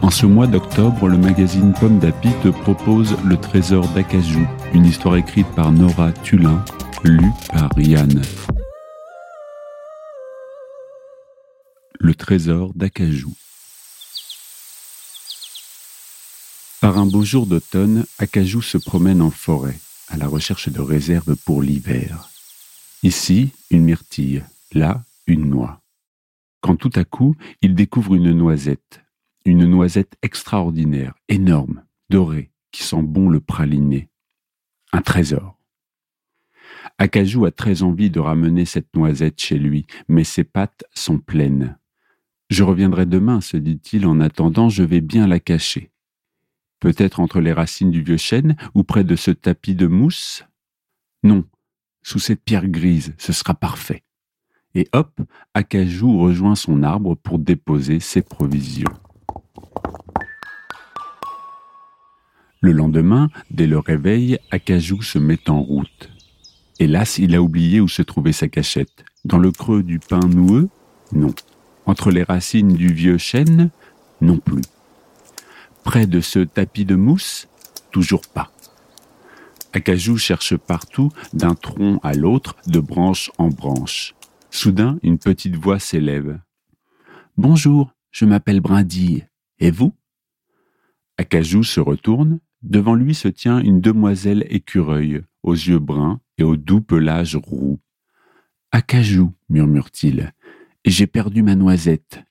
[0.00, 5.16] En ce mois d'octobre, le magazine Pomme d'Api te propose Le Trésor d'Acajou, une histoire
[5.16, 6.64] écrite par Nora Tulin,
[7.02, 8.22] lue par Yann.
[11.98, 13.34] Le Trésor d'Acajou.
[16.80, 19.78] Par un beau jour d'automne, Acajou se promène en forêt,
[20.08, 22.30] à la recherche de réserves pour l'hiver.
[23.02, 25.80] Ici, une myrtille, là, une noix.
[26.60, 29.00] Quand tout à coup, il découvre une noisette,
[29.48, 34.10] une noisette extraordinaire, énorme, dorée, qui sent bon le praliné.
[34.92, 35.58] Un trésor.
[36.98, 41.78] Acajou a très envie de ramener cette noisette chez lui, mais ses pattes sont pleines.
[42.50, 45.92] Je reviendrai demain, se dit-il, en attendant, je vais bien la cacher.
[46.78, 50.44] Peut-être entre les racines du vieux chêne ou près de ce tapis de mousse?
[51.22, 51.44] Non,
[52.02, 54.04] sous cette pierre grise, ce sera parfait.
[54.74, 55.20] Et hop,
[55.54, 58.92] Acajou rejoint son arbre pour déposer ses provisions.
[62.60, 66.10] Le lendemain, dès le réveil, Acajou se met en route.
[66.80, 69.04] Hélas, il a oublié où se trouvait sa cachette.
[69.24, 70.68] Dans le creux du pin noueux?
[71.12, 71.34] Non.
[71.86, 73.70] Entre les racines du vieux chêne?
[74.20, 74.62] Non plus.
[75.84, 77.48] Près de ce tapis de mousse?
[77.92, 78.52] Toujours pas.
[79.72, 84.14] Acajou cherche partout, d'un tronc à l'autre, de branche en branche.
[84.50, 86.40] Soudain, une petite voix s'élève.
[87.36, 89.26] Bonjour, je m'appelle Brindille.
[89.60, 89.94] Et vous?
[91.18, 92.40] Acajou se retourne.
[92.62, 97.80] Devant lui se tient une demoiselle écureuil, aux yeux bruns et au doux pelage roux.
[98.72, 100.32] Acajou, murmure-t-il,
[100.84, 102.22] et j'ai perdu ma noisette.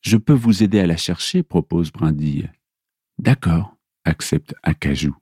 [0.00, 2.50] Je peux vous aider à la chercher, propose Brindille.
[3.18, 5.16] D'accord, accepte Acajou.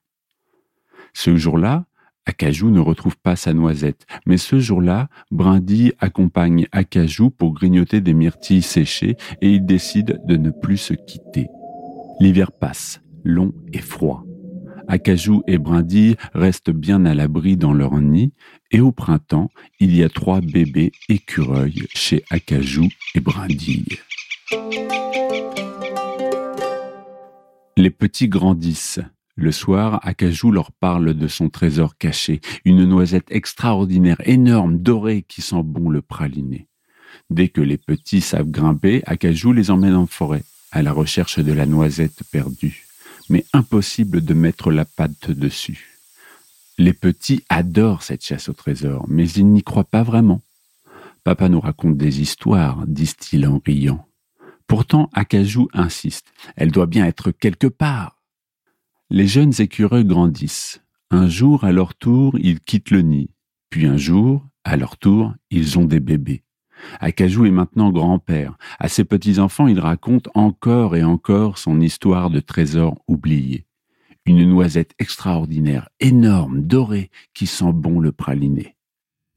[1.13, 1.87] Ce jour-là,
[2.27, 8.15] Acajou ne retrouve pas sa noisette, mais ce jour-là, Brindille accompagne Acajou pour grignoter des
[8.15, 11.49] myrtilles séchées et ils décident de ne plus se quitter.
[12.21, 14.25] L'hiver passe, long et froid.
[14.91, 18.33] Acajou et Brindille restent bien à l'abri dans leur nid,
[18.73, 19.49] et au printemps,
[19.79, 23.99] il y a trois bébés écureuils chez Acajou et Brindille.
[27.77, 29.01] Les petits grandissent.
[29.37, 35.41] Le soir, Acajou leur parle de son trésor caché, une noisette extraordinaire, énorme, dorée, qui
[35.41, 36.67] sent bon le praliné.
[37.31, 40.43] Dès que les petits savent grimper, Acajou les emmène en forêt,
[40.73, 42.90] à la recherche de la noisette perdue.
[43.31, 45.99] Mais impossible de mettre la patte dessus.
[46.77, 50.43] Les petits adorent cette chasse au trésor, mais ils n'y croient pas vraiment.
[51.25, 54.07] Papa nous raconte des histoires, disent-ils en riant.
[54.67, 56.33] Pourtant, Acajou insiste.
[56.57, 58.23] Elle doit bien être quelque part.
[59.11, 60.81] Les jeunes écureuils grandissent.
[61.11, 63.31] Un jour, à leur tour, ils quittent le nid.
[63.69, 66.45] Puis un jour, à leur tour, ils ont des bébés.
[67.01, 68.57] Acajou est maintenant grand-père.
[68.79, 73.67] À ses petits-enfants, il raconte encore et encore son histoire de trésor oublié.
[74.27, 78.77] Une noisette extraordinaire, énorme, dorée, qui sent bon le praliné.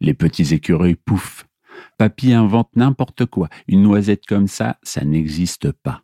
[0.02, 1.46] Les petits écureuils pouffent.
[1.98, 3.50] Papy invente n'importe quoi.
[3.68, 6.04] Une noisette comme ça, ça n'existe pas.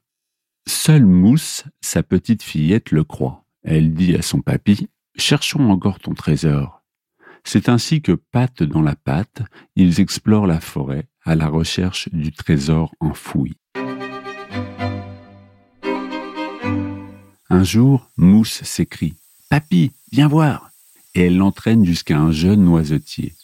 [0.68, 3.44] Seule Mousse, sa petite fillette, le croit.
[3.64, 6.79] Elle dit à son papy Cherchons encore ton trésor.
[7.44, 9.42] C'est ainsi que, patte dans la patte,
[9.76, 13.58] ils explorent la forêt à la recherche du trésor enfoui.
[17.50, 19.16] Un jour, Mousse s'écrie
[19.50, 20.70] Papy, viens voir
[21.16, 23.36] Et elle l'entraîne jusqu'à un jeune noisetier.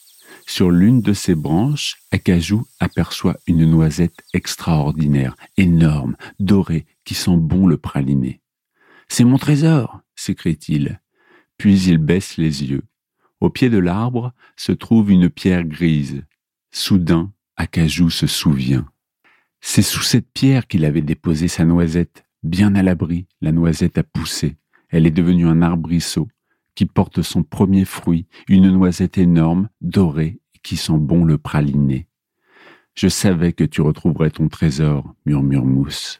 [0.47, 7.65] Sur l'une de ses branches, Acajou aperçoit une noisette extraordinaire, énorme, dorée, qui sent bon
[7.65, 8.41] le praliné.
[9.07, 11.01] C'est mon trésor s'écrie-t-il.
[11.57, 12.83] Puis il baisse les yeux.
[13.41, 16.23] Au pied de l'arbre se trouve une pierre grise.
[16.71, 18.85] Soudain, Acajou se souvient.
[19.61, 22.25] C'est sous cette pierre qu'il avait déposé sa noisette.
[22.43, 24.57] Bien à l'abri, la noisette a poussé.
[24.89, 26.27] Elle est devenue un arbrisseau
[26.75, 32.07] qui porte son premier fruit, une noisette énorme, dorée, qui sent bon le praliné.
[32.93, 36.19] Je savais que tu retrouverais ton trésor, murmure Mousse.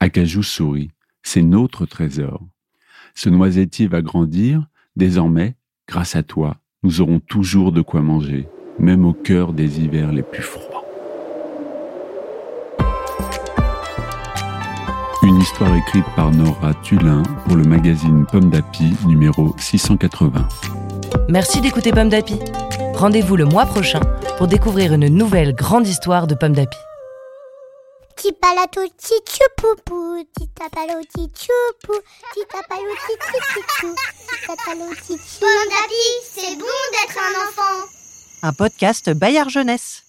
[0.00, 0.90] Acajou sourit.
[1.22, 2.46] C'est notre trésor.
[3.14, 4.66] Ce noisetier va grandir.
[4.96, 5.56] Désormais,
[5.90, 8.46] grâce à toi, nous aurons toujours de quoi manger,
[8.78, 10.84] même au cœur des hivers les plus froids.
[15.24, 20.48] Une histoire écrite par Nora Tulin pour le magazine Pomme d'Api numéro 680.
[21.28, 22.38] Merci d'écouter Pomme d'Api.
[22.94, 24.00] Rendez-vous le mois prochain
[24.38, 26.78] pour découvrir une nouvelle grande histoire de Pomme d'Api.
[28.20, 31.94] Tipalato tichupupu, titapalo tichupu,
[32.34, 33.94] titapalo tichupu,
[34.28, 35.40] titapalo tichupu.
[35.40, 37.88] Pomme d'api, c'est bon d'être un enfant.
[38.42, 40.02] Un podcast Bayard Jeunesse.